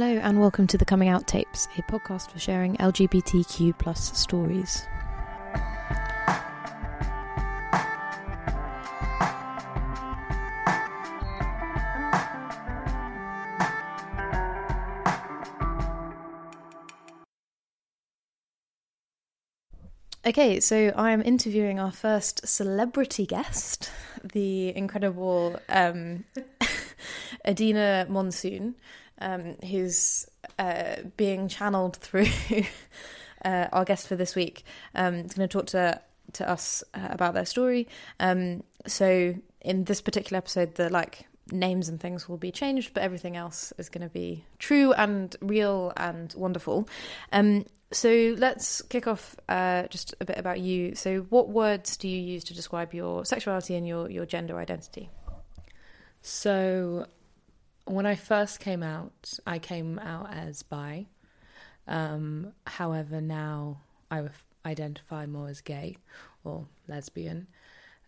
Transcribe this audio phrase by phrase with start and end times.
[0.00, 4.86] Hello and welcome to the Coming Out Tapes, a podcast for sharing LGBTQ plus stories.
[20.24, 23.90] Okay, so I am interviewing our first celebrity guest,
[24.22, 26.22] the incredible um,
[27.44, 28.76] Edina Monsoon
[29.20, 30.26] um, who's
[30.58, 32.26] uh, being channeled through
[33.44, 34.64] uh, our guest for this week.
[34.94, 36.00] Um, is going to talk to
[36.34, 37.88] to us uh, about their story.
[38.20, 43.02] Um, so in this particular episode, the like names and things will be changed, but
[43.02, 46.88] everything else is going to be true and real and wonderful.
[47.32, 50.94] Um, so let's kick off uh, just a bit about you.
[50.94, 55.08] So, what words do you use to describe your sexuality and your your gender identity?
[56.20, 57.06] So,
[57.90, 61.06] when I first came out, I came out as bi.
[61.86, 64.28] Um, however, now I
[64.64, 65.96] identify more as gay
[66.44, 67.46] or lesbian.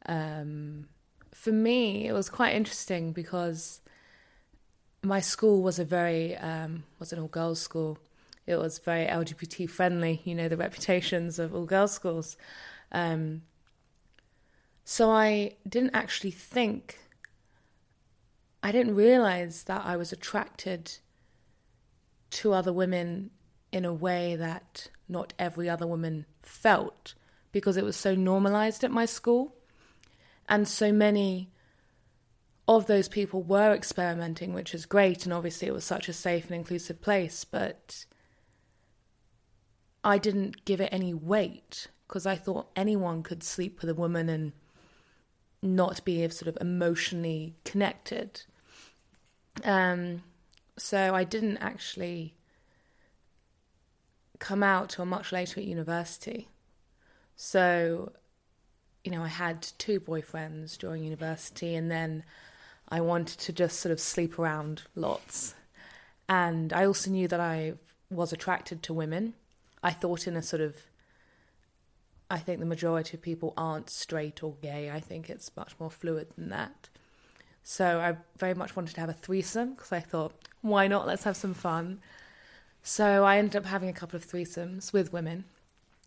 [0.06, 0.88] Um,
[1.32, 3.80] for me, it was quite interesting because
[5.02, 7.98] my school was a very um, was an all girls school.
[8.46, 10.20] It was very LGBT friendly.
[10.24, 12.36] You know the reputations of all girls schools.
[12.92, 13.42] Um,
[14.84, 16.98] so I didn't actually think
[18.62, 20.98] I didn't realize that I was attracted
[22.30, 23.30] to other women
[23.72, 27.14] in a way that not every other woman felt
[27.52, 29.56] because it was so normalized at my school.
[30.48, 31.50] And so many
[32.68, 35.24] of those people were experimenting, which is great.
[35.24, 37.44] And obviously, it was such a safe and inclusive place.
[37.44, 38.04] But
[40.04, 44.28] I didn't give it any weight because I thought anyone could sleep with a woman
[44.28, 44.52] and
[45.62, 48.42] not be sort of emotionally connected.
[49.64, 50.22] Um,
[50.78, 52.34] so I didn't actually
[54.38, 56.48] come out till much later at university.
[57.36, 58.12] So,
[59.04, 62.24] you know, I had two boyfriends during university, and then
[62.88, 65.54] I wanted to just sort of sleep around lots.
[66.28, 67.74] And I also knew that I
[68.10, 69.34] was attracted to women.
[69.82, 70.76] I thought in a sort of
[72.30, 74.90] I think the majority of people aren't straight or gay.
[74.90, 76.88] I think it's much more fluid than that.
[77.62, 80.32] So I very much wanted to have a threesome because I thought,
[80.62, 81.06] why not?
[81.06, 82.00] Let's have some fun.
[82.82, 85.44] So I ended up having a couple of threesomes with women,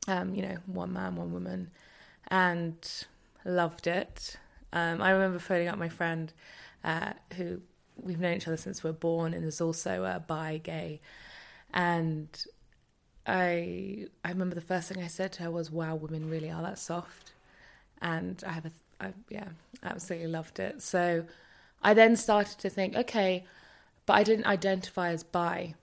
[0.08, 1.70] um, you know, one man, one woman,
[2.30, 2.76] and
[3.46, 4.38] loved it.
[4.72, 6.34] Um, I remember phoning up my friend
[6.84, 7.62] uh, who
[8.02, 11.02] we've known each other since we are born and is also a bi gay.
[11.74, 12.28] And
[13.26, 16.62] I I remember the first thing I said to her was, "Wow, women really are
[16.62, 17.34] that soft."
[18.02, 19.50] And I have a I, yeah,
[19.84, 20.82] absolutely loved it.
[20.82, 21.26] So
[21.82, 23.46] I then started to think, okay,
[24.06, 25.76] but I didn't identify as bi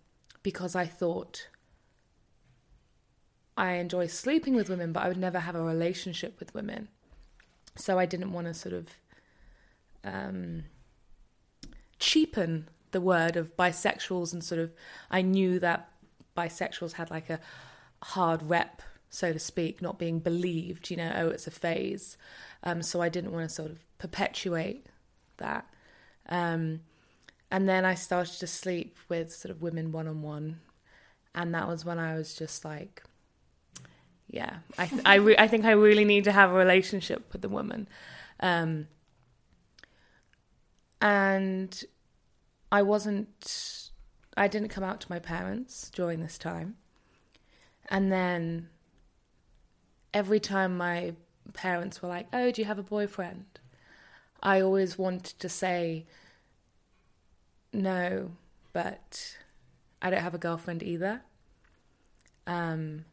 [0.42, 1.48] because I thought
[3.56, 6.88] I enjoy sleeping with women, but I would never have a relationship with women.
[7.76, 8.88] So I didn't want to sort of
[10.02, 10.64] um,
[11.98, 14.72] cheapen the word of bisexuals and sort of
[15.10, 15.89] I knew that
[16.36, 17.40] bisexuals had like a
[18.02, 22.16] hard rep, so to speak, not being believed, you know, oh, it's a phase.
[22.62, 24.86] Um, so I didn't want to sort of perpetuate
[25.38, 25.66] that.
[26.28, 26.80] Um,
[27.50, 30.60] and then I started to sleep with sort of women one on one,
[31.34, 33.02] and that was when I was just like,
[34.28, 37.48] yeah, I I, re- I think I really need to have a relationship with the
[37.48, 37.88] woman,
[38.38, 38.86] um,
[41.00, 41.82] and
[42.70, 43.89] I wasn't,
[44.36, 46.76] I didn't come out to my parents during this time,
[47.88, 48.68] and then
[50.14, 51.14] every time my
[51.52, 53.60] parents were like, "Oh, do you have a boyfriend?"
[54.42, 56.06] I always wanted to say
[57.72, 58.32] no,
[58.72, 59.36] but
[60.00, 61.22] I don't have a girlfriend either.
[62.46, 63.04] Um,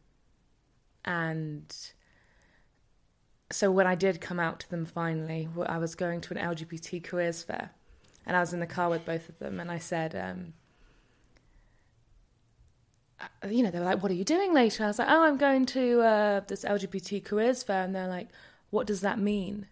[1.04, 1.74] and
[3.50, 7.02] so when I did come out to them finally, I was going to an LGBT
[7.02, 7.70] careers fair,
[8.26, 10.54] and I was in the car with both of them, and I said, um,
[13.48, 15.36] you know, they were like, "What are you doing later?" I was like, "Oh, I'm
[15.36, 18.28] going to uh, this LGBT careers fair," and they're like,
[18.70, 19.66] "What does that mean?"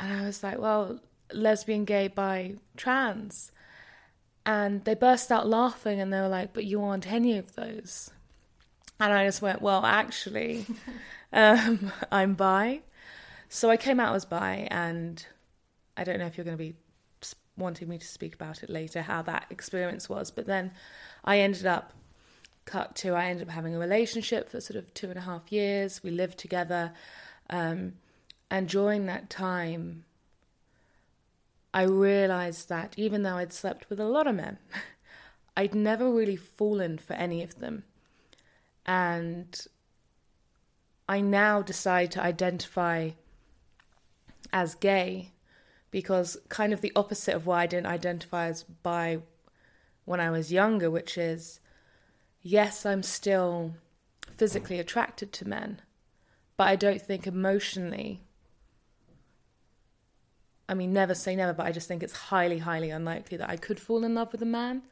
[0.00, 0.98] And I was like, well,
[1.32, 3.52] lesbian, gay, bi, trans.
[4.46, 8.10] And they burst out laughing and they were like, But you aren't any of those.
[8.98, 10.66] And I just went, Well, actually,
[11.32, 12.80] um, I'm bi.
[13.50, 15.24] So I came out as bi, and
[15.96, 16.74] I don't know if you're going to be
[17.56, 20.30] wanting me to speak about it later, how that experience was.
[20.30, 20.70] But then
[21.24, 21.92] I ended up,
[22.64, 25.50] cut to, I ended up having a relationship for sort of two and a half
[25.50, 26.02] years.
[26.02, 26.92] We lived together.
[27.48, 27.94] Um,
[28.50, 30.04] and during that time,
[31.72, 34.58] I realized that even though I'd slept with a lot of men,
[35.56, 37.84] I'd never really fallen for any of them.
[38.86, 39.66] And
[41.08, 43.10] I now decide to identify
[44.52, 45.30] as gay
[45.90, 49.18] because kind of the opposite of why I didn't identify as bi
[50.04, 51.60] when I was younger, which is
[52.42, 53.74] yes, I'm still
[54.36, 55.82] physically attracted to men,
[56.56, 58.22] but I don't think emotionally
[60.70, 63.56] I mean, never say never, but I just think it's highly, highly unlikely that I
[63.56, 64.82] could fall in love with a man.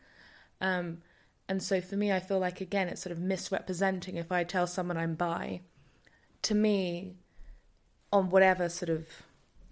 [0.60, 1.02] Um,
[1.48, 4.66] and so for me, I feel like, again, it's sort of misrepresenting if I tell
[4.66, 5.60] someone I'm bi.
[6.42, 7.14] To me,
[8.12, 9.06] on whatever sort of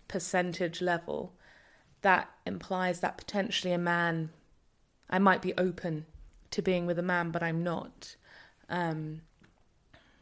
[0.06, 1.32] percentage level,
[2.02, 4.30] that implies that potentially a man,
[5.10, 6.06] I might be open
[6.50, 8.16] to being with a man, but I'm not.
[8.68, 9.22] Um,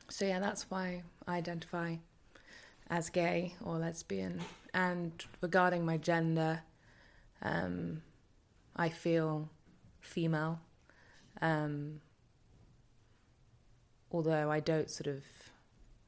[0.09, 1.97] so yeah, that's why I identify
[2.89, 4.41] as gay or lesbian.
[4.73, 6.63] And regarding my gender,
[7.43, 8.03] um,
[8.77, 9.49] I feel
[10.01, 10.61] female.
[11.41, 12.01] Um,
[14.11, 15.25] although I don't sort of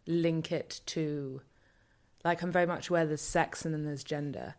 [0.07, 1.41] link it to,
[2.25, 4.55] like, I'm very much aware there's sex and then there's gender.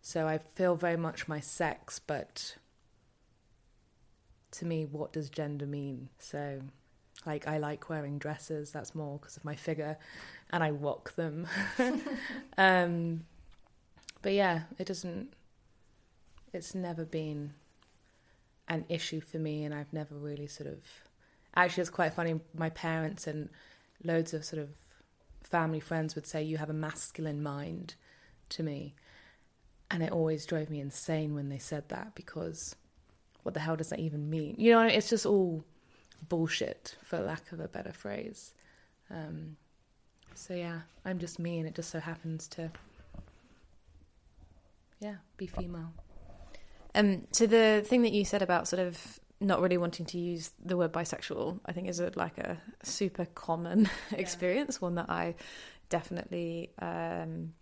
[0.00, 2.56] So I feel very much my sex, but
[4.52, 6.08] to me, what does gender mean?
[6.18, 6.60] So,
[7.26, 9.98] like, I like wearing dresses, that's more because of my figure
[10.50, 11.46] and I walk them.
[12.58, 13.24] um,
[14.22, 15.32] but yeah, it doesn't.
[16.52, 17.54] It's never been
[18.68, 20.78] an issue for me, and I've never really sort of.
[21.54, 22.40] Actually, it's quite funny.
[22.54, 23.48] My parents and
[24.02, 24.70] loads of sort of
[25.42, 27.94] family friends would say, "You have a masculine mind,"
[28.50, 28.94] to me,
[29.90, 32.76] and it always drove me insane when they said that because,
[33.42, 34.54] what the hell does that even mean?
[34.58, 35.64] You know, it's just all
[36.28, 38.52] bullshit, for lack of a better phrase.
[39.10, 39.56] Um,
[40.34, 42.70] so yeah, I'm just me, and it just so happens to,
[45.00, 45.92] yeah, be female.
[46.94, 50.50] Um, so the thing that you said about sort of not really wanting to use
[50.64, 54.18] the word bisexual, I think is a, like a super common yeah.
[54.18, 55.36] experience, one that I
[55.88, 57.52] definitely um,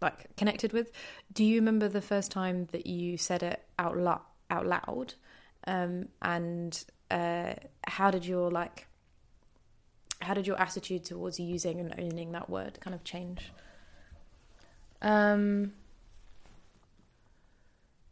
[0.00, 0.92] like connected with.
[1.32, 4.20] Do you remember the first time that you said it out loud?
[4.50, 5.14] Out loud,
[5.66, 7.54] um, and uh,
[7.86, 8.86] how did your like
[10.20, 13.52] how did your attitude towards using and owning that word kind of change?
[15.02, 15.72] Um,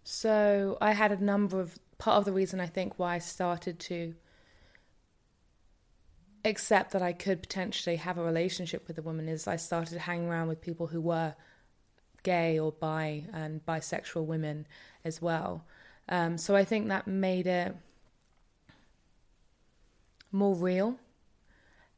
[0.02, 3.78] so I had a number of part of the reason I think why I started
[3.80, 4.14] to
[6.44, 10.28] accept that I could potentially have a relationship with a woman is I started hanging
[10.28, 11.34] around with people who were
[12.22, 14.66] gay or bi and bisexual women
[15.04, 15.64] as well.
[16.08, 17.74] Um, so I think that made it
[20.30, 20.96] more real.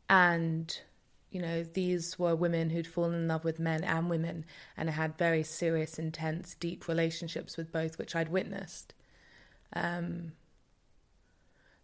[0.08, 0.78] And
[1.36, 4.44] you know these were women who'd fallen in love with men and women
[4.74, 8.94] and had very serious intense deep relationships with both which i'd witnessed.
[9.72, 10.32] Um,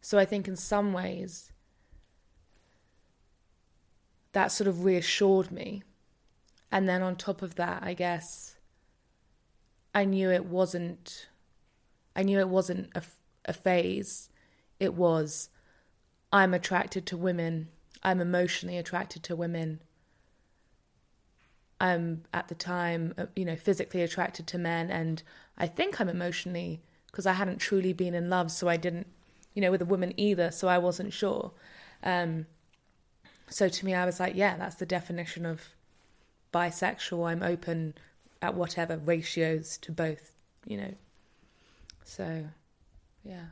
[0.01, 1.53] so i think in some ways
[4.33, 5.83] that sort of reassured me.
[6.71, 8.57] And then on top of that i guess
[9.95, 11.27] i knew it wasn't
[12.17, 13.03] i knew it wasn't a,
[13.45, 14.29] a phase
[14.81, 15.49] it was
[16.33, 17.69] i'm attracted to women
[18.03, 19.81] I'm emotionally attracted to women.
[21.81, 25.23] I'm at the time, uh, you know, physically attracted to men, and
[25.57, 29.07] I think I'm emotionally because I hadn't truly been in love, so I didn't,
[29.55, 31.53] you know, with a woman either, so I wasn't sure.
[32.03, 32.47] Um,
[33.49, 35.61] so to me, I was like, yeah, that's the definition of
[36.53, 37.29] bisexual.
[37.29, 37.95] I'm open
[38.41, 40.33] at whatever ratios to both,
[40.65, 40.95] you know.
[42.05, 42.45] So,
[43.25, 43.47] yeah.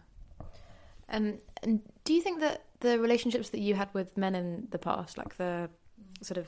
[1.09, 4.79] Um, and do you think that the relationships that you had with men in the
[4.79, 5.69] past, like the
[6.23, 6.47] sort of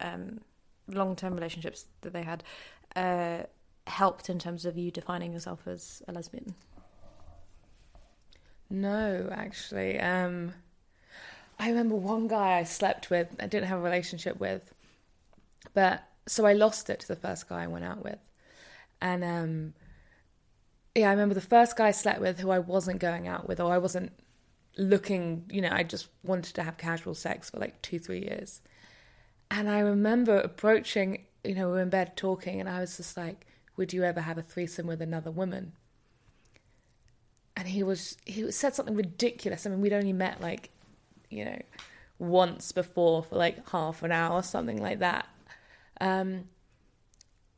[0.00, 0.40] um,
[0.88, 2.44] long term relationships that they had,
[2.96, 3.44] uh,
[3.86, 6.54] helped in terms of you defining yourself as a lesbian?
[8.70, 9.98] No, actually.
[9.98, 10.54] Um,
[11.58, 14.72] I remember one guy I slept with, I didn't have a relationship with,
[15.74, 18.18] but so I lost it to the first guy I went out with.
[19.02, 19.74] And um,
[20.94, 23.60] yeah, I remember the first guy I slept with who I wasn't going out with,
[23.60, 24.12] or I wasn't
[24.76, 28.60] looking, you know, I just wanted to have casual sex for like two, three years.
[29.50, 33.16] And I remember approaching, you know, we were in bed talking, and I was just
[33.16, 35.72] like, Would you ever have a threesome with another woman?
[37.60, 39.66] and he was he said something ridiculous.
[39.66, 40.70] I mean, we'd only met like,
[41.28, 41.60] you know,
[42.18, 45.28] once before for like half an hour or something like that.
[46.00, 46.44] Um,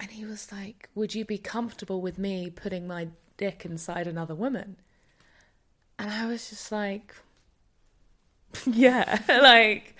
[0.03, 4.35] and he was like, "Would you be comfortable with me putting my dick inside another
[4.35, 4.77] woman?"
[5.99, 7.15] And I was just like,
[8.67, 9.95] "Yeah, like,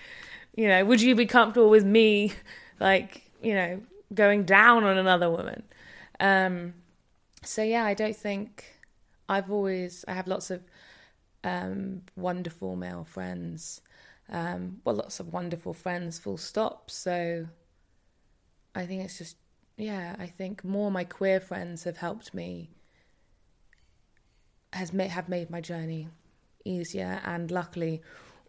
[0.55, 2.33] you know, would you be comfortable with me,
[2.81, 3.81] like, you know,
[4.13, 5.63] going down on another woman?"
[6.19, 6.73] Um,
[7.43, 8.65] so yeah, I don't think
[9.29, 10.63] I've always I have lots of
[11.45, 13.81] um, wonderful male friends.
[14.29, 16.19] Um, well, lots of wonderful friends.
[16.19, 16.91] Full stop.
[16.91, 17.47] So
[18.75, 19.37] I think it's just
[19.77, 20.15] yeah.
[20.19, 22.69] I think more my queer friends have helped me.
[24.71, 26.07] Has made have made my journey
[26.65, 28.01] easier, and luckily,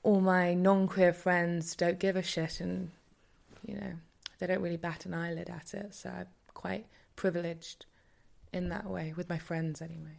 [0.02, 2.90] all my non-queer friends don't give a shit, and
[3.66, 3.92] you know
[4.38, 5.94] they don't really bat an eyelid at it.
[5.94, 7.86] So I'm quite privileged
[8.52, 10.18] in that way with my friends anyway.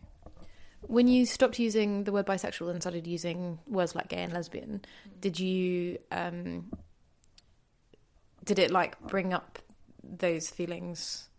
[0.82, 4.86] When you stopped using the word bisexual and started using words like gay and lesbian,
[5.20, 6.72] did you um,
[8.44, 9.60] did it like bring up
[10.08, 11.30] those feelings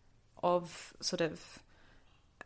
[0.42, 1.58] of sort of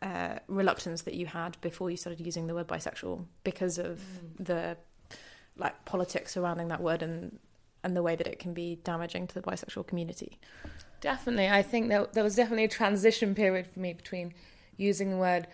[0.01, 4.45] uh, reluctance that you had before you started using the word bisexual because of mm.
[4.45, 4.77] the
[5.57, 7.37] like politics surrounding that word and
[7.83, 10.39] and the way that it can be damaging to the bisexual community?
[11.01, 14.33] Definitely, I think that there was definitely a transition period for me between
[14.77, 15.47] using the word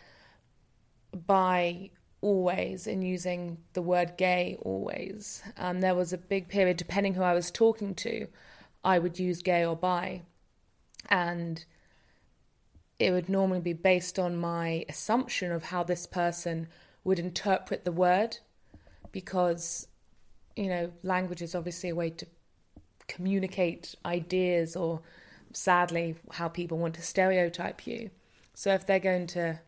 [1.25, 1.89] bi
[2.21, 5.41] always and using the word gay always.
[5.57, 8.27] Um, there was a big period, depending who I was talking to,
[8.83, 10.23] I would use gay or bi.
[11.09, 11.63] And
[12.99, 16.67] it would normally be based on my assumption of how this person
[17.03, 18.37] would interpret the word
[19.11, 19.87] because,
[20.55, 22.25] you know, language is obviously a way to
[23.07, 25.01] communicate ideas or
[25.53, 28.09] sadly how people want to stereotype you.
[28.53, 29.59] So if they're going to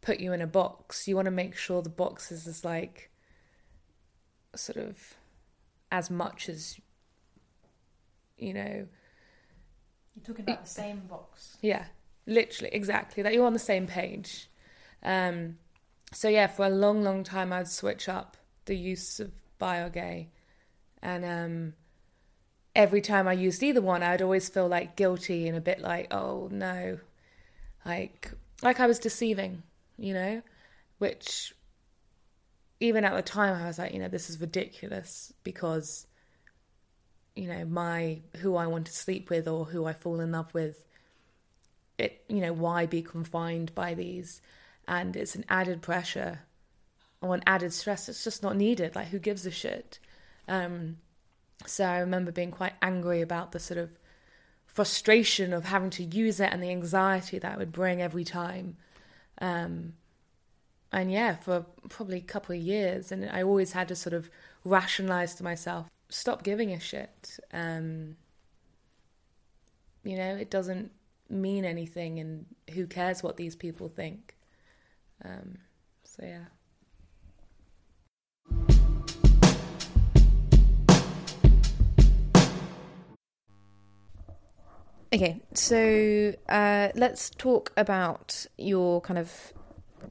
[0.00, 3.10] put you in a box, you want to make sure the box is as like
[4.54, 5.14] sort of
[5.90, 6.78] as much as
[8.38, 8.86] you know.
[10.18, 11.56] You're talking about the same box.
[11.62, 11.84] Yeah,
[12.26, 13.22] literally, exactly.
[13.22, 14.48] That you're on the same page.
[15.02, 15.58] Um,
[16.12, 19.90] so yeah, for a long, long time, I'd switch up the use of bi or
[19.90, 20.28] gay,
[21.02, 21.74] and um,
[22.74, 26.12] every time I used either one, I'd always feel like guilty and a bit like,
[26.12, 26.98] oh no,
[27.86, 28.32] like
[28.62, 29.62] like I was deceiving
[29.98, 30.42] you know,
[30.98, 31.52] which
[32.80, 36.06] even at the time I was like, you know, this is ridiculous because
[37.38, 40.52] you know, my who I want to sleep with or who I fall in love
[40.52, 40.84] with
[41.96, 44.40] it, you know, why be confined by these?
[44.88, 46.40] And it's an added pressure
[47.20, 48.08] or an added stress.
[48.08, 48.96] It's just not needed.
[48.96, 50.00] Like, who gives a shit?
[50.48, 50.96] Um,
[51.64, 53.90] so I remember being quite angry about the sort of
[54.66, 58.76] frustration of having to use it and the anxiety that would bring every time.
[59.40, 59.94] Um,
[60.90, 64.30] and yeah, for probably a couple of years, and I always had to sort of
[64.64, 67.38] rationalize to myself, stop giving a shit.
[67.52, 68.16] Um,
[70.04, 70.90] you know, it doesn't
[71.28, 74.36] mean anything, and who cares what these people think?
[75.24, 75.58] Um,
[76.04, 76.44] so yeah.
[85.10, 89.54] Okay, so uh, let's talk about your kind of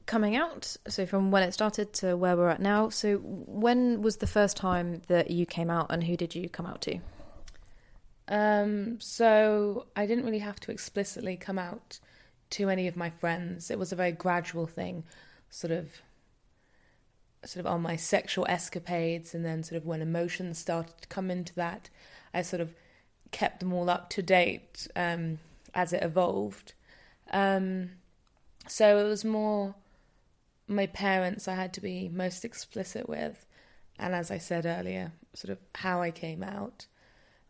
[0.08, 0.76] coming out.
[0.88, 2.88] So, from when it started to where we're at now.
[2.88, 6.66] So, when was the first time that you came out, and who did you come
[6.66, 6.98] out to?
[8.26, 12.00] Um, so, I didn't really have to explicitly come out
[12.50, 13.70] to any of my friends.
[13.70, 15.04] It was a very gradual thing,
[15.50, 16.02] sort of
[17.44, 21.30] sort of on my sexual escapades and then sort of when emotions started to come
[21.30, 21.88] into that
[22.34, 22.74] i sort of
[23.30, 25.38] kept them all up to date um,
[25.74, 26.72] as it evolved.
[27.32, 27.90] Um,
[28.66, 29.74] so it was more
[30.68, 33.46] my parents I had to be most explicit with,
[33.98, 36.86] and as I said earlier, sort of how I came out.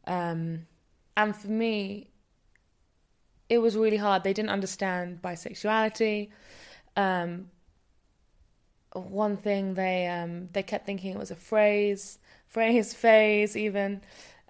[0.07, 0.67] Um,
[1.17, 2.11] and for me,
[3.49, 4.23] it was really hard.
[4.23, 6.31] They didn't understand bisexuality.
[6.97, 7.51] Um,
[8.93, 14.01] one thing they um, they kept thinking it was a phrase, phrase, phase, even.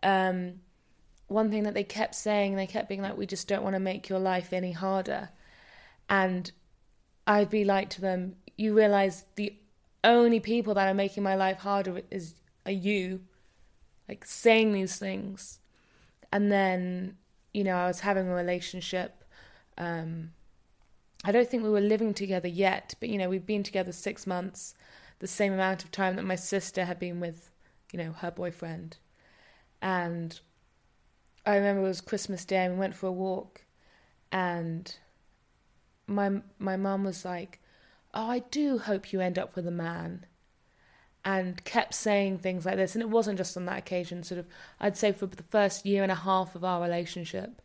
[0.03, 0.61] Um,
[1.27, 3.81] one thing that they kept saying, they kept being like, we just don't want to
[3.81, 5.29] make your life any harder.
[6.09, 6.51] And
[7.27, 9.55] I'd be like to them, you realize the
[10.05, 12.35] only people that are making my life harder is
[12.67, 13.21] are you,
[14.09, 15.61] like saying these things.
[16.31, 17.17] And then,
[17.55, 19.25] you know, I was having a relationship.
[19.79, 20.33] Um,
[21.25, 24.27] I don't think we were living together yet, but you know, we've been together six
[24.27, 24.75] months,
[25.21, 27.51] the same amount of time that my sister had been with,
[27.93, 28.99] you know, her boyfriend.
[29.81, 30.39] And
[31.47, 33.63] I remember it was Christmas Day and we went for a walk,
[34.33, 34.95] and
[36.07, 37.61] my my mum was like,
[38.15, 40.27] oh, I do hope you end up with a man.
[41.25, 42.95] And kept saying things like this.
[42.95, 44.47] And it wasn't just on that occasion, sort of,
[44.81, 47.61] I'd say for the first year and a half of our relationship,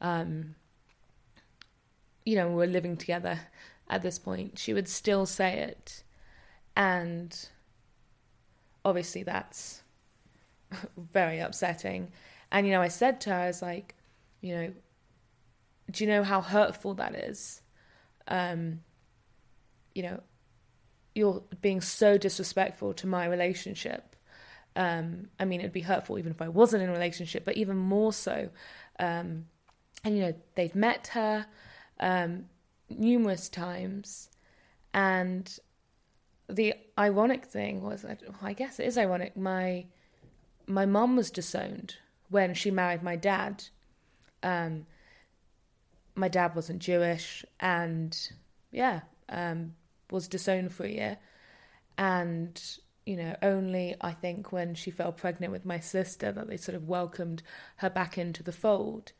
[0.00, 0.54] um,
[2.24, 3.40] you know, we were living together
[3.90, 6.02] at this point, she would still say it.
[6.76, 7.36] And
[8.84, 9.82] obviously, that's
[10.96, 12.12] very upsetting.
[12.52, 13.94] And, you know, I said to her, I was like,
[14.40, 14.72] you know,
[15.90, 17.62] do you know how hurtful that is?
[18.28, 18.80] Um,
[19.98, 20.20] you know,
[21.16, 24.14] you're being so disrespectful to my relationship.
[24.76, 27.76] Um, I mean, it'd be hurtful even if I wasn't in a relationship, but even
[27.76, 28.48] more so.
[29.00, 29.46] Um,
[30.04, 31.46] and you know, they've met her
[31.98, 32.44] um,
[32.88, 34.30] numerous times,
[34.94, 35.58] and
[36.48, 38.06] the ironic thing was,
[38.40, 39.36] I guess it is ironic.
[39.36, 39.86] My
[40.68, 41.96] my mum was disowned
[42.30, 43.64] when she married my dad.
[44.44, 44.86] Um,
[46.14, 48.16] my dad wasn't Jewish, and
[48.70, 49.74] yeah, um,
[50.10, 51.18] was disowned for a year.
[51.96, 52.60] And,
[53.06, 56.76] you know, only I think when she fell pregnant with my sister that they sort
[56.76, 57.42] of welcomed
[57.76, 59.12] her back into the fold.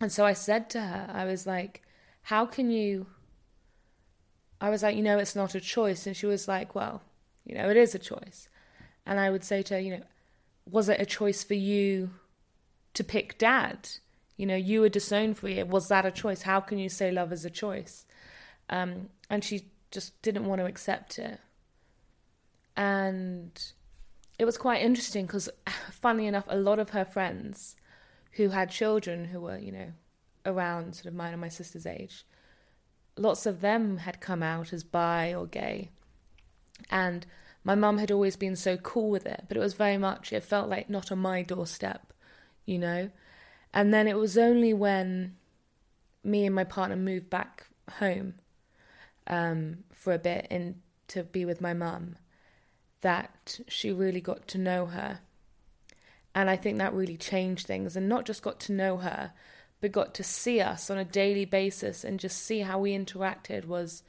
[0.00, 1.82] And so I said to her, I was like,
[2.22, 3.06] how can you?
[4.60, 6.06] I was like, you know, it's not a choice.
[6.06, 7.02] And she was like, well,
[7.44, 8.48] you know, it is a choice.
[9.04, 10.02] And I would say to her, you know,
[10.70, 12.10] was it a choice for you
[12.94, 13.88] to pick dad?
[14.36, 15.64] You know, you were disowned for year.
[15.64, 16.42] Was that a choice?
[16.42, 18.06] How can you say love is a choice?
[18.70, 21.38] Um, and she just didn't want to accept it.
[22.76, 23.50] And
[24.38, 25.48] it was quite interesting because,
[25.90, 27.76] funnily enough, a lot of her friends
[28.32, 29.92] who had children who were, you know,
[30.44, 32.24] around sort of mine and my sister's age,
[33.16, 35.90] lots of them had come out as bi or gay.
[36.90, 37.26] And
[37.62, 40.42] my mum had always been so cool with it, but it was very much, it
[40.42, 42.12] felt like not on my doorstep,
[42.64, 43.10] you know?
[43.72, 45.36] And then it was only when
[46.24, 47.68] me and my partner moved back
[47.98, 48.34] home
[49.26, 50.76] um, for a bit and
[51.08, 52.16] to be with my mum
[53.02, 55.20] that she really got to know her.
[56.34, 59.32] And I think that really changed things and not just got to know her,
[59.80, 63.66] but got to see us on a daily basis and just see how we interacted
[63.66, 64.02] was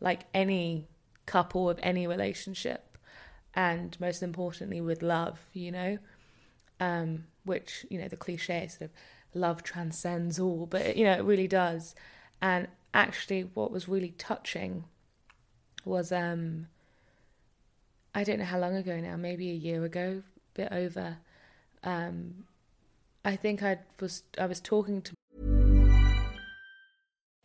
[0.00, 0.86] like any
[1.24, 2.98] couple of any relationship.
[3.54, 5.98] And most importantly, with love, you know,
[6.78, 8.90] um, which, you know, the cliche sort of
[9.32, 11.94] love transcends all, but, you know, it really does.
[12.42, 14.84] And actually what was really touching
[15.84, 16.66] was um
[18.14, 21.18] I don't know how long ago now, maybe a year ago, a bit over.
[21.84, 22.44] Um
[23.24, 25.12] I think I was I was talking to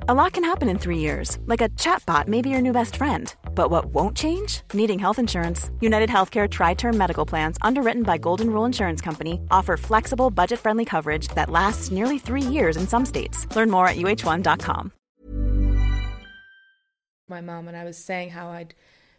[0.09, 1.37] A lot can happen in 3 years.
[1.45, 3.33] Like a chatbot may be your new best friend.
[3.53, 4.61] But what won't change?
[4.73, 5.69] Needing health insurance.
[5.79, 11.27] United Healthcare tri-term medical plans underwritten by Golden Rule Insurance Company offer flexible, budget-friendly coverage
[11.35, 13.47] that lasts nearly 3 years in some states.
[13.55, 14.91] Learn more at uh1.com
[17.31, 18.75] my mum and I was saying how I'd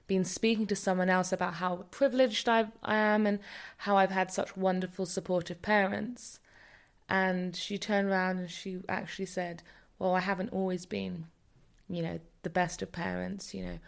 [0.07, 3.39] been speaking to someone else about how privileged I, I am and
[3.79, 6.39] how I've had such wonderful, supportive parents.
[7.09, 9.63] And she turned around and she actually said,
[9.99, 11.27] Well, I haven't always been,
[11.89, 13.79] you know, the best of parents, you know.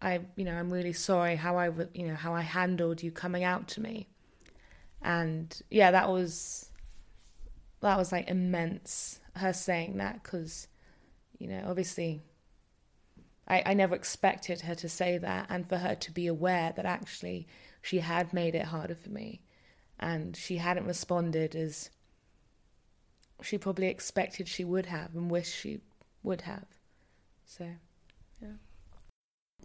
[0.00, 3.44] I, you know, I'm really sorry how I, you know, how I handled you coming
[3.44, 4.08] out to me,
[5.00, 6.70] and yeah, that was,
[7.80, 9.20] that was like immense.
[9.36, 10.66] Her saying that because,
[11.38, 12.20] you know, obviously
[13.48, 16.86] I, I never expected her to say that and for her to be aware that
[16.86, 17.46] actually
[17.80, 19.40] she had made it harder for me
[19.98, 21.90] and she hadn't responded as
[23.42, 25.80] she probably expected she would have and wished she
[26.22, 26.66] would have.
[27.44, 27.66] So,
[28.40, 28.48] yeah.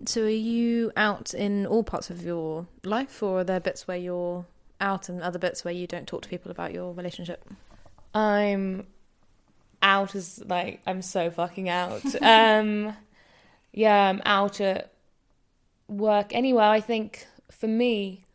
[0.05, 3.97] So, are you out in all parts of your life, or are there bits where
[3.97, 4.45] you're
[4.79, 7.43] out and other bits where you don't talk to people about your relationship?
[8.13, 8.87] I'm
[9.81, 12.03] out as like I'm so fucking out.
[12.21, 12.95] um
[13.77, 14.91] yeah, I'm out at
[15.87, 16.65] work, anywhere.
[16.65, 18.25] I think for me,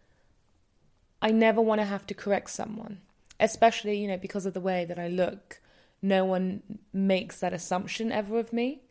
[1.21, 3.01] I never want to have to correct someone,
[3.41, 5.61] especially, you know, because of the way that I look.
[6.01, 8.83] No one makes that assumption ever of me.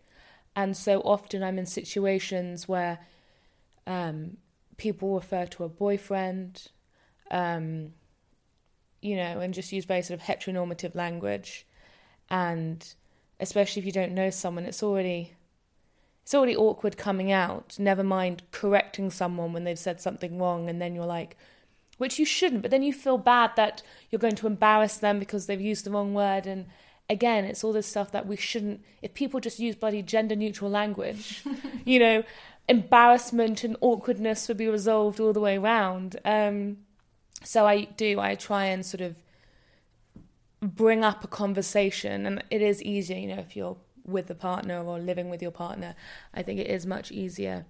[0.53, 2.99] And so often I'm in situations where
[3.87, 4.35] um,
[4.75, 6.67] people refer to a boyfriend,
[7.31, 7.93] um,
[9.01, 11.65] you know, and just use very sort of heteronormative language.
[12.29, 12.85] And
[13.39, 15.35] especially if you don't know someone, it's already
[16.31, 20.81] it's already awkward coming out, never mind correcting someone when they've said something wrong, and
[20.81, 21.35] then you're like,
[21.97, 25.45] which you shouldn't, but then you feel bad that you're going to embarrass them because
[25.45, 26.47] they've used the wrong word.
[26.47, 26.67] And
[27.09, 30.71] again, it's all this stuff that we shouldn't, if people just use bloody gender neutral
[30.71, 31.43] language,
[31.85, 32.23] you know,
[32.69, 36.17] embarrassment and awkwardness would be resolved all the way around.
[36.23, 36.77] Um,
[37.43, 39.17] so I do, I try and sort of
[40.61, 44.83] bring up a conversation, and it is easier, you know, if you're with the partner
[44.83, 45.95] or living with your partner,
[46.33, 47.65] I think it is much easier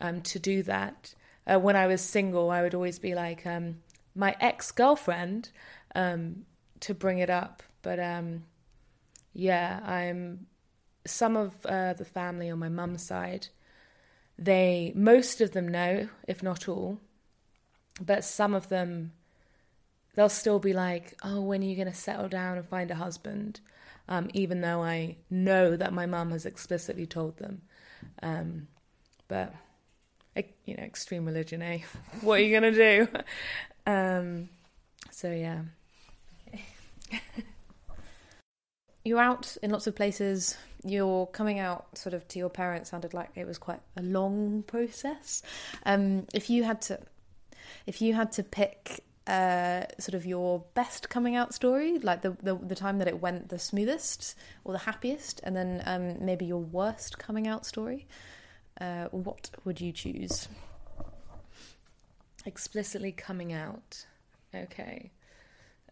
[0.00, 1.14] um, to do that.
[1.46, 3.76] Uh, when I was single, I would always be like um,
[4.14, 5.50] my ex girlfriend
[5.94, 6.44] um,
[6.80, 8.44] to bring it up, but um,
[9.32, 10.46] yeah, I'm
[11.06, 13.48] some of uh, the family on my mum's side.
[14.38, 17.00] They most of them know, if not all,
[18.00, 19.12] but some of them
[20.14, 22.96] they'll still be like, "Oh, when are you going to settle down and find a
[22.96, 23.60] husband?"
[24.08, 27.62] Um, even though I know that my mum has explicitly told them.
[28.22, 28.68] Um,
[29.28, 29.52] but
[30.66, 31.78] you know, extreme religion, eh?
[32.20, 33.08] what are you gonna do?
[33.88, 34.48] Um,
[35.12, 35.60] so yeah.
[39.04, 40.56] You're out in lots of places.
[40.82, 44.64] Your coming out sort of to your parents sounded like it was quite a long
[44.66, 45.44] process.
[45.84, 46.98] Um, if you had to,
[47.86, 52.36] if you had to pick uh, sort of your best coming out story, like the,
[52.42, 56.44] the, the time that it went the smoothest or the happiest, and then um, maybe
[56.44, 58.06] your worst coming out story.
[58.80, 60.48] Uh, what would you choose?
[62.44, 64.06] Explicitly coming out.
[64.54, 65.10] Okay.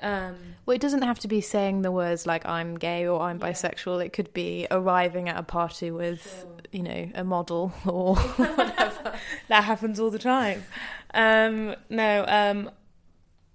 [0.01, 3.38] Um, well, it doesn't have to be saying the words like "I'm gay" or "I'm
[3.40, 3.51] yeah.
[3.51, 6.57] bisexual." It could be arriving at a party with, sure.
[6.73, 9.14] you know, a model or whatever.
[9.49, 10.64] that happens all the time.
[11.14, 12.70] Um, no, um,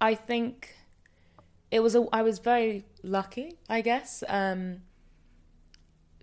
[0.01, 0.75] I think
[1.71, 1.95] it was.
[1.95, 4.23] A, I was very lucky, I guess.
[4.27, 4.81] Um,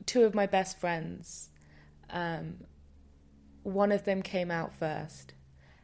[0.07, 1.51] two of my best friends
[2.11, 2.59] um,
[3.63, 5.35] one of them came out first,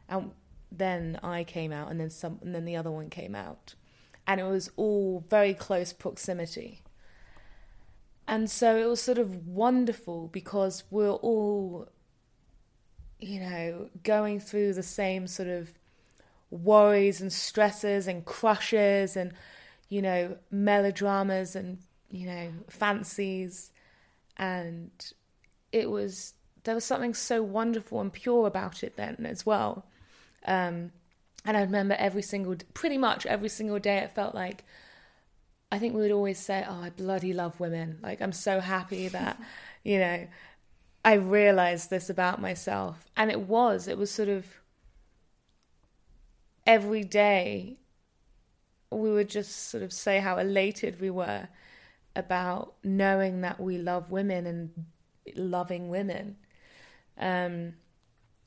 [0.07, 0.31] and
[0.71, 3.75] then I came out, and then some, and then the other one came out,
[4.25, 6.81] and it was all very close proximity.
[8.25, 11.89] And so it was sort of wonderful because we're all,
[13.19, 15.73] you know, going through the same sort of
[16.53, 19.33] worries and stresses and crushes and,
[19.89, 23.71] you know, melodramas and, you know, fancies.
[24.37, 24.91] And
[25.71, 29.85] it was there was something so wonderful and pure about it then as well.
[30.45, 30.91] Um,
[31.45, 34.63] and I remember every single, pretty much every single day, it felt like,
[35.71, 37.99] I think we would always say, Oh, I bloody love women.
[38.01, 39.41] Like, I'm so happy that,
[39.83, 40.27] you know,
[41.03, 43.09] I realized this about myself.
[43.17, 44.45] And it was, it was sort of
[46.65, 47.77] every day
[48.91, 51.47] we would just sort of say how elated we were
[52.15, 54.85] about knowing that we love women and
[55.35, 56.37] loving women.
[57.17, 57.73] Um,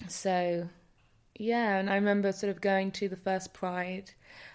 [0.09, 0.69] so,
[1.39, 4.13] yeah, and I remember sort of going to the first Pride,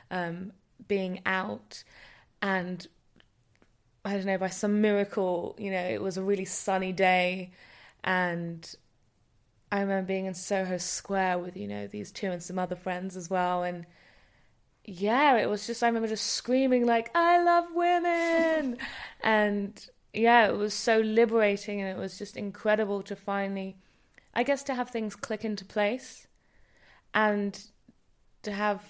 [0.09, 0.53] um,
[0.87, 1.83] being out,
[2.41, 2.85] and
[4.03, 7.51] I don't know, by some miracle, you know, it was a really sunny day,
[8.03, 8.75] and
[9.71, 13.15] I remember being in Soho Square with, you know, these two and some other friends
[13.15, 13.85] as well, and
[14.83, 18.77] yeah, it was just, I remember just screaming, like, I love women!
[19.23, 23.77] and yeah, it was so liberating, and it was just incredible to finally
[24.33, 26.27] I guess to have things click into place
[27.13, 27.59] and
[28.43, 28.81] to have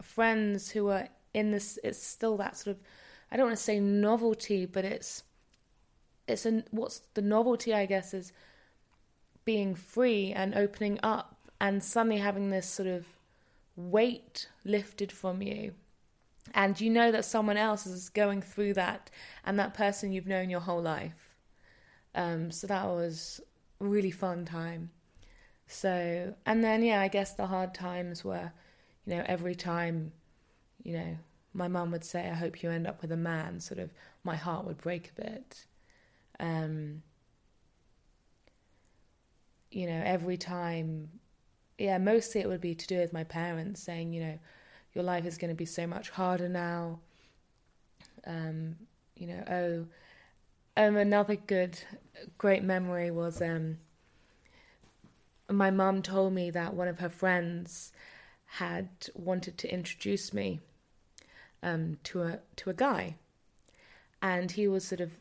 [0.00, 2.82] friends who are in this it's still that sort of
[3.30, 5.24] I don't want to say novelty, but it's
[6.28, 8.32] it's an what's the novelty I guess is
[9.46, 13.06] being free and opening up and suddenly having this sort of
[13.76, 15.72] weight lifted from you.
[16.52, 19.10] And you know that someone else is going through that
[19.44, 21.36] and that person you've known your whole life.
[22.14, 23.40] Um, so that was
[23.80, 24.90] a really fun time.
[25.66, 28.52] So, and then, yeah, I guess the hard times were,
[29.04, 30.12] you know, every time,
[30.82, 31.18] you know,
[31.52, 33.90] my mum would say, I hope you end up with a man, sort of,
[34.24, 35.66] my heart would break a bit.
[36.38, 37.02] Um,
[39.76, 41.10] you know, every time,
[41.76, 44.38] yeah, mostly it would be to do with my parents saying, you know,
[44.94, 46.98] your life is going to be so much harder now.
[48.26, 48.76] Um,
[49.16, 51.78] you know, oh, um, another good,
[52.38, 53.76] great memory was um,
[55.50, 57.92] my mum told me that one of her friends
[58.46, 60.60] had wanted to introduce me
[61.62, 63.16] um, to a to a guy,
[64.22, 65.18] and he was sort of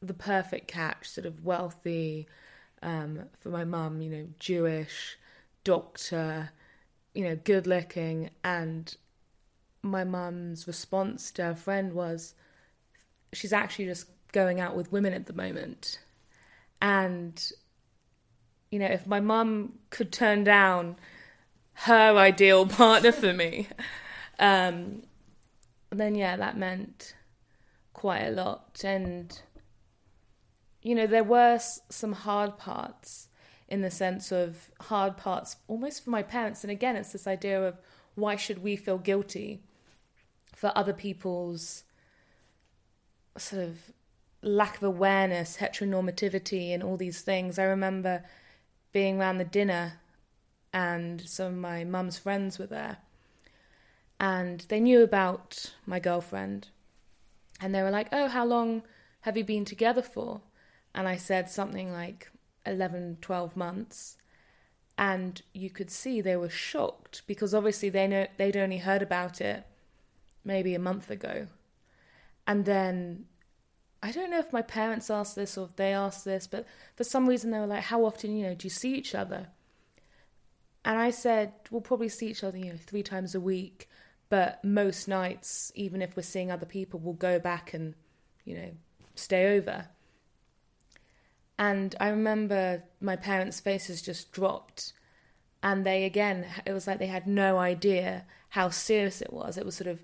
[0.00, 2.28] the perfect catch, sort of wealthy
[2.86, 5.18] um, for my mum, you know, Jewish,
[5.64, 6.50] doctor,
[7.14, 8.96] you know, good looking, and
[9.82, 12.34] my mum's response to her friend was,
[13.32, 15.98] she's actually just going out with women at the moment.
[16.80, 17.52] And,
[18.70, 20.94] you know, if my mum could turn down
[21.72, 23.68] her ideal partner for me,
[24.38, 25.02] um,
[25.90, 27.16] then yeah, that meant
[27.94, 28.82] quite a lot.
[28.84, 29.40] And,
[30.86, 33.28] you know, there were some hard parts
[33.68, 36.62] in the sense of hard parts almost for my parents.
[36.62, 37.80] And again, it's this idea of
[38.14, 39.62] why should we feel guilty
[40.54, 41.82] for other people's
[43.36, 43.90] sort of
[44.42, 47.58] lack of awareness, heteronormativity, and all these things.
[47.58, 48.22] I remember
[48.92, 49.94] being around the dinner,
[50.72, 52.98] and some of my mum's friends were there,
[54.20, 56.68] and they knew about my girlfriend,
[57.60, 58.84] and they were like, "Oh, how long
[59.22, 60.42] have you been together for?"
[60.96, 62.30] And I said something like
[62.64, 64.16] 11, 12 months.
[64.98, 69.42] And you could see they were shocked because obviously they know they'd only heard about
[69.42, 69.64] it
[70.42, 71.48] maybe a month ago.
[72.46, 73.26] And then
[74.02, 77.04] I don't know if my parents asked this or if they asked this, but for
[77.04, 79.48] some reason they were like, How often, you know, do you see each other?
[80.82, 83.90] And I said, We'll probably see each other, you know, three times a week.
[84.30, 87.94] But most nights, even if we're seeing other people, we'll go back and,
[88.44, 88.70] you know,
[89.14, 89.88] stay over.
[91.58, 94.92] And I remember my parents' faces just dropped.
[95.62, 99.56] And they, again, it was like they had no idea how serious it was.
[99.56, 100.02] It was sort of,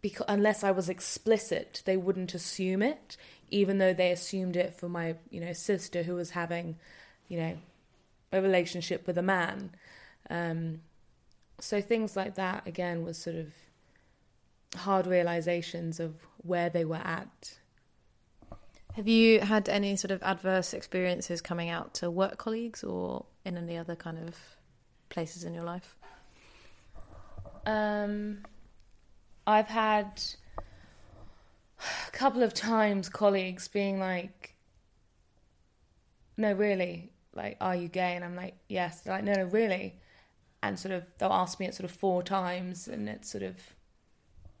[0.00, 3.16] because unless I was explicit, they wouldn't assume it,
[3.48, 6.76] even though they assumed it for my, you know, sister who was having,
[7.28, 7.58] you know,
[8.32, 9.70] a relationship with a man.
[10.28, 10.80] Um,
[11.58, 13.52] so things like that, again, was sort of
[14.76, 17.58] hard realizations of where they were at
[18.94, 23.56] have you had any sort of adverse experiences coming out to work colleagues or in
[23.56, 24.36] any other kind of
[25.08, 25.96] places in your life?
[27.64, 28.38] Um,
[29.46, 30.22] I've had
[32.08, 34.54] a couple of times colleagues being like,
[36.36, 38.14] no, really, like, are you gay?
[38.14, 39.00] And I'm like, yes.
[39.00, 40.00] They're like, no, no, really.
[40.62, 43.56] And sort of, they'll ask me it sort of four times, and it's sort of,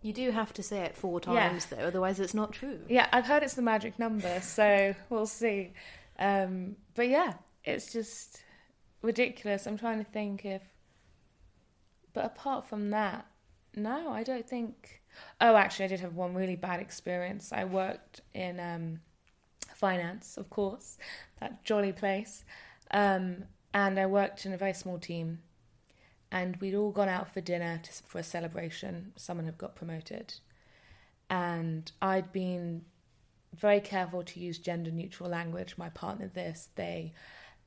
[0.02, 1.78] you do have to say it four times, yeah.
[1.78, 2.80] though, otherwise it's not true.
[2.88, 5.72] Yeah, I've heard it's the magic number, so we'll see.
[6.18, 7.34] Um, but yeah,
[7.64, 8.42] it's just
[9.00, 9.66] ridiculous.
[9.66, 10.62] I'm trying to think if.
[12.12, 13.26] But apart from that,
[13.74, 15.02] no, I don't think.
[15.40, 17.52] Oh, actually, I did have one really bad experience.
[17.52, 19.00] I worked in um,
[19.74, 20.98] finance, of course,
[21.40, 22.44] that jolly place.
[22.90, 25.38] Um, and I worked in a very small team
[26.32, 29.12] and we'd all gone out for dinner to, for a celebration.
[29.16, 30.34] Someone had got promoted,
[31.28, 32.86] and I'd been
[33.54, 35.74] very careful to use gender neutral language.
[35.76, 37.12] My partner, this, they,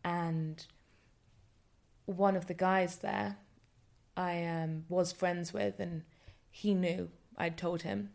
[0.03, 0.65] and
[2.05, 3.37] one of the guys there,
[4.17, 6.01] I um, was friends with, and
[6.49, 8.09] he knew I'd told him.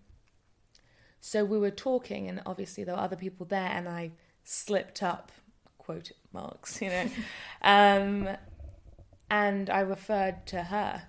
[1.21, 4.11] So we were talking, and obviously there were other people there, and I
[4.43, 5.31] slipped up,
[5.79, 7.09] quote marks, you know.
[7.63, 8.37] um,
[9.31, 11.05] and I referred to her.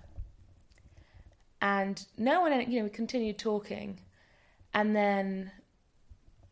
[1.60, 4.00] And no one, you know, we continued talking.
[4.72, 5.50] And then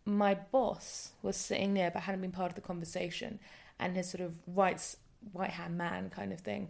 [0.05, 3.39] my boss was sitting there but hadn't been part of the conversation.
[3.79, 4.95] And his sort of right,
[5.33, 6.69] right hand man kind of thing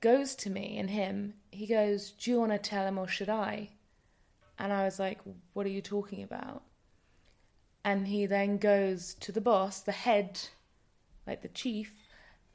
[0.00, 1.34] goes to me and him.
[1.50, 3.70] He goes, Do you want to tell him or should I?
[4.58, 5.20] And I was like,
[5.52, 6.62] What are you talking about?
[7.84, 10.40] And he then goes to the boss, the head,
[11.26, 11.94] like the chief,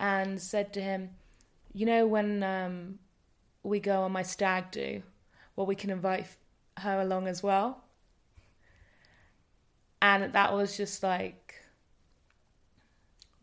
[0.03, 1.11] and said to him,
[1.71, 2.99] You know, when um,
[3.63, 5.01] we go on my stag do,
[5.55, 6.27] well, we can invite
[6.79, 7.85] her along as well.
[10.01, 11.55] And that was just like,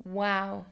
[0.05, 0.67] wow.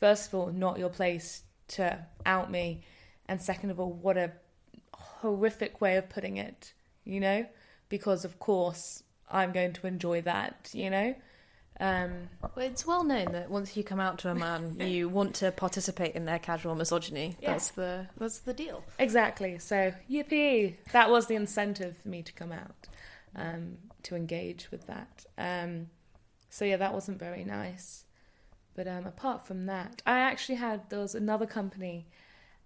[0.00, 1.42] First of all, not your place
[1.76, 2.82] to out me.
[3.26, 4.32] And second of all, what a
[4.94, 6.72] horrific way of putting it,
[7.04, 7.44] you know?
[7.90, 11.14] Because, of course, I'm going to enjoy that, you know?
[11.80, 15.34] Um, well, it's well known that once you come out to a man, you want
[15.36, 17.36] to participate in their casual misogyny.
[17.40, 17.52] Yeah.
[17.52, 18.84] That's the that's the deal.
[18.98, 19.58] Exactly.
[19.58, 20.76] So yippee!
[20.92, 22.88] That was the incentive for me to come out,
[23.36, 25.24] um, to engage with that.
[25.36, 25.88] Um,
[26.50, 28.04] so yeah, that wasn't very nice.
[28.74, 32.06] But um, apart from that, I actually had there was another company,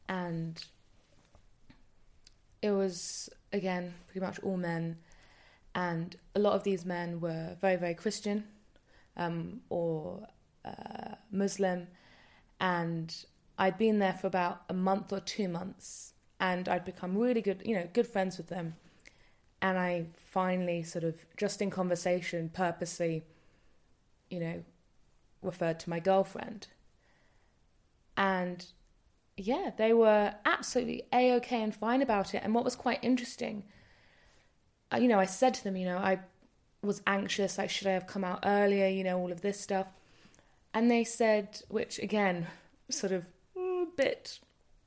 [0.09, 0.63] and
[2.63, 4.97] it was again pretty much all men,
[5.75, 8.45] and a lot of these men were very very Christian
[9.17, 10.27] um, or
[10.65, 11.89] uh, Muslim,
[12.61, 13.25] and
[13.59, 17.63] I'd been there for about a month or two months, and I'd become really good,
[17.65, 18.77] you know, good friends with them.
[19.61, 23.23] And I finally, sort of, just in conversation, purposely,
[24.29, 24.65] you know,
[25.41, 26.69] referred to my girlfriend.
[28.17, 28.67] And
[29.37, 32.43] yeah, they were absolutely a okay and fine about it.
[32.45, 33.65] And what was quite interesting,
[34.93, 36.21] uh, you know, I said to them, you know, I
[36.83, 39.87] was anxious, like, should I have come out earlier, you know, all of this stuff.
[40.75, 42.47] And they said, which again,
[42.89, 44.41] sort of a mm, bit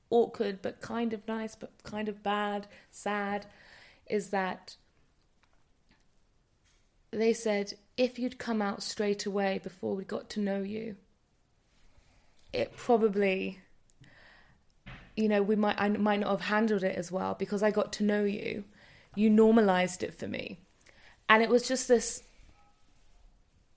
[0.09, 3.45] awkward, but kind of nice, but kind of bad, sad,
[4.07, 4.75] is that
[7.11, 10.97] they said, if you'd come out straight away before we got to know you,
[12.51, 13.59] it probably,
[15.15, 17.93] you know, we might, I might not have handled it as well because I got
[17.93, 18.65] to know you.
[19.15, 20.59] You normalized it for me
[21.27, 22.23] and it was just this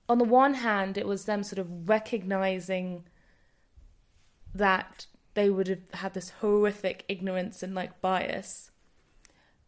[0.07, 3.03] on the one hand it was them sort of recognizing
[4.53, 8.71] that they would have had this horrific ignorance and like bias.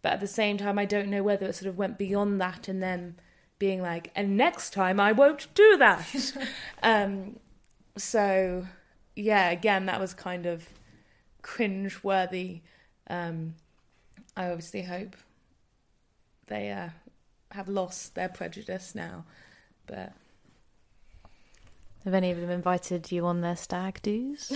[0.01, 2.67] But at the same time i don't know whether it sort of went beyond that
[2.67, 3.15] and then
[3.59, 6.33] being like and next time i won't do that.
[6.83, 7.39] Um
[7.97, 8.65] so
[9.15, 10.67] yeah again that was kind of
[11.41, 12.61] cringe worthy
[13.09, 13.55] um
[14.37, 15.15] i obviously hope
[16.47, 16.89] they uh
[17.51, 19.25] have lost their prejudice now
[19.87, 20.13] but
[22.05, 24.51] Have any of them invited you on their stag do's?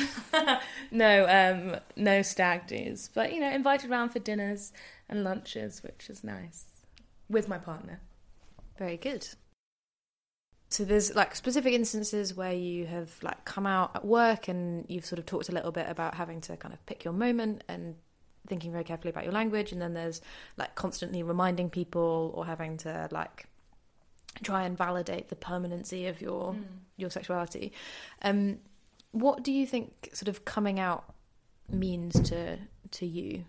[0.91, 4.71] no, um, no stag do's, but you know, invited around for dinners
[5.09, 6.65] and lunches, which is nice
[7.29, 7.99] with my partner.
[8.77, 9.27] Very good.
[10.69, 15.05] So there's like specific instances where you have like come out at work and you've
[15.05, 17.95] sort of talked a little bit about having to kind of pick your moment and
[18.47, 20.21] thinking very carefully about your language and then there's
[20.57, 23.47] like constantly reminding people or having to like
[24.43, 26.63] try and validate the permanency of your Mm.
[26.97, 27.71] your sexuality.
[28.21, 28.59] Um
[29.11, 31.13] what do you think sort of coming out
[31.69, 32.57] means to
[32.91, 33.45] to you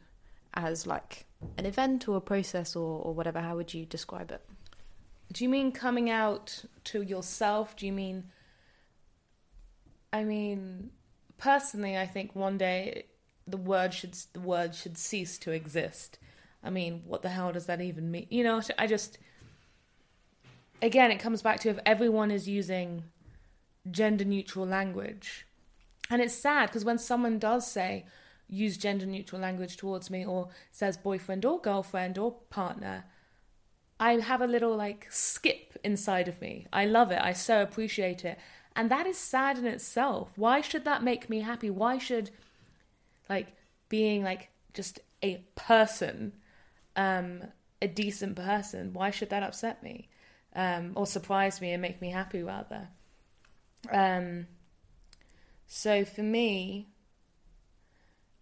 [0.54, 1.26] as like
[1.59, 4.42] an event or a process or, or whatever how would you describe it?
[5.32, 7.74] Do you mean coming out to yourself?
[7.76, 8.30] Do you mean?
[10.12, 10.90] I mean,
[11.37, 13.06] personally, I think one day
[13.46, 16.18] the word should the word should cease to exist.
[16.62, 18.26] I mean, what the hell does that even mean?
[18.30, 19.18] You know, I just
[20.82, 23.04] again, it comes back to if everyone is using
[23.90, 25.46] gender neutral language,
[26.11, 28.04] and it's sad because when someone does say
[28.48, 33.04] use gender neutral language towards me or says boyfriend or girlfriend or partner,
[33.98, 36.66] I have a little like skip inside of me.
[36.72, 37.20] I love it.
[37.20, 38.38] I so appreciate it.
[38.74, 40.32] And that is sad in itself.
[40.37, 41.70] Why should that make me happy?
[41.70, 42.30] Why should
[43.28, 43.56] like
[43.88, 46.32] being like just a person,
[46.94, 47.42] um,
[47.80, 50.08] a decent person, why should that upset me?
[50.54, 52.88] Um, or surprise me and make me happy rather.
[53.90, 54.46] Um,
[55.66, 56.88] so for me,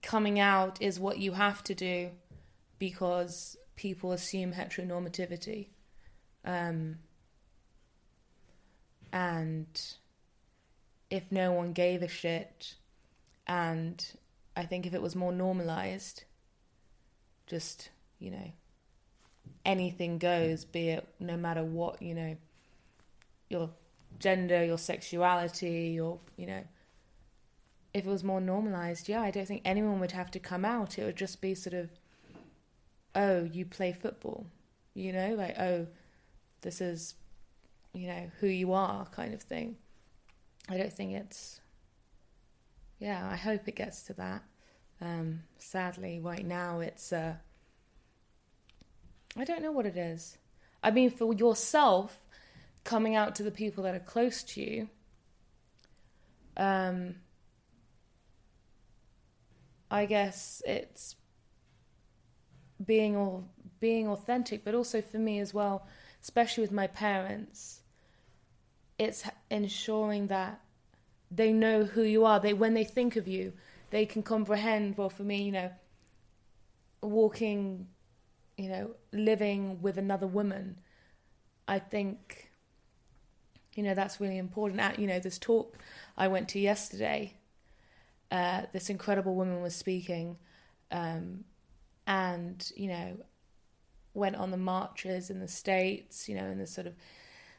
[0.02, 2.10] coming out is what you have to do
[2.78, 5.68] because people assume heteronormativity.
[6.44, 6.98] Um,
[9.12, 9.66] and
[11.10, 12.74] if no one gave a shit,
[13.46, 14.04] and
[14.56, 16.24] I think if it was more normalized,
[17.46, 18.52] just, you know,
[19.64, 22.36] anything goes, be it no matter what, you know,
[23.48, 23.70] your
[24.18, 26.64] gender, your sexuality, your, you know,
[27.92, 30.98] if it was more normalized, yeah, I don't think anyone would have to come out.
[30.98, 31.90] It would just be sort of,
[33.14, 34.46] oh, you play football,
[34.94, 35.86] you know, like, oh,
[36.62, 37.14] this is,
[37.92, 39.76] you know, who you are kind of thing.
[40.68, 41.60] I don't think it's,
[43.04, 44.42] yeah, I hope it gets to that.
[44.98, 47.34] Um, sadly, right now it's, uh,
[49.36, 50.38] I don't know what it is.
[50.82, 52.24] I mean, for yourself,
[52.82, 54.88] coming out to the people that are close to you,
[56.56, 57.16] um,
[59.90, 61.16] I guess it's
[62.82, 63.44] being all
[63.80, 65.86] being authentic, but also for me as well,
[66.22, 67.82] especially with my parents,
[68.98, 70.63] it's ensuring that
[71.30, 72.40] they know who you are.
[72.40, 73.52] They when they think of you,
[73.90, 74.96] they can comprehend.
[74.96, 75.70] Well, for me, you know,
[77.02, 77.88] walking,
[78.56, 80.78] you know, living with another woman,
[81.66, 82.50] I think,
[83.74, 84.80] you know, that's really important.
[84.80, 85.78] At you know, this talk
[86.16, 87.34] I went to yesterday,
[88.30, 90.38] uh, this incredible woman was speaking.
[90.90, 91.44] Um,
[92.06, 93.16] and you know
[94.12, 96.94] went on the marches in the states you know in the sort of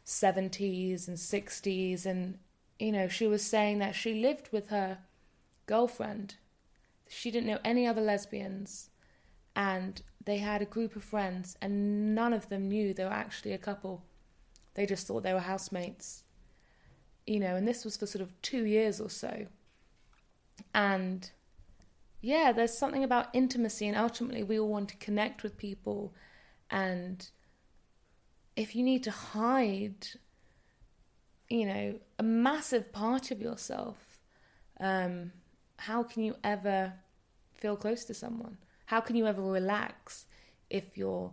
[0.05, 2.37] 70s and 60s and
[2.79, 4.99] you know she was saying that she lived with her
[5.65, 6.35] girlfriend.
[7.07, 8.89] She didn't know any other lesbians.
[9.55, 13.53] And they had a group of friends and none of them knew they were actually
[13.53, 14.03] a couple.
[14.73, 16.23] They just thought they were housemates.
[17.25, 19.47] You know and this was for sort of 2 years or so.
[20.73, 21.31] And
[22.21, 26.11] yeah, there's something about intimacy, and ultimately, we all want to connect with people.
[26.71, 27.29] And
[28.55, 30.07] if you need to hide,
[31.49, 34.19] you know, a massive part of yourself,
[34.79, 35.31] um,
[35.77, 36.93] how can you ever
[37.53, 38.57] feel close to someone?
[38.85, 40.25] How can you ever relax
[40.69, 41.31] if you're,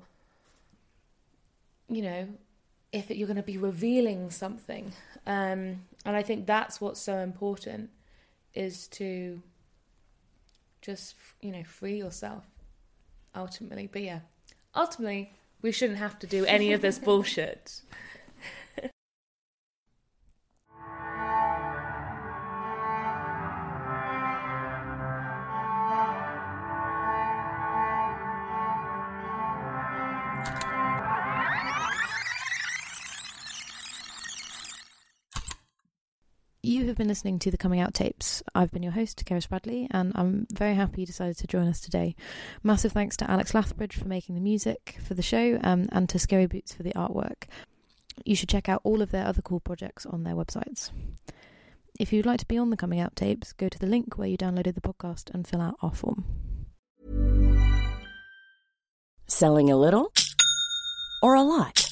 [1.89, 2.29] you know,
[2.93, 4.93] if you're going to be revealing something?
[5.27, 7.91] Um, and I think that's what's so important
[8.55, 9.43] is to
[10.83, 12.45] just you know free yourself
[13.35, 14.19] ultimately but yeah
[14.75, 15.33] ultimately
[15.63, 17.81] we shouldn't have to do any of this bullshit
[36.63, 38.41] been listening to the Coming Out tapes.
[38.55, 41.81] I've been your host, Keris Bradley, and I'm very happy you decided to join us
[41.81, 42.15] today.
[42.63, 46.21] Massive thanks to Alex Lathbridge for making the music for the show um, and to
[46.21, 47.45] Scary Boots for the artwork.
[48.25, 50.91] You should check out all of their other cool projects on their websites.
[51.99, 54.29] If you'd like to be on the Coming Out tapes, go to the link where
[54.29, 56.25] you downloaded the podcast and fill out our form.
[59.27, 60.13] Selling a little
[61.25, 61.92] or a lot?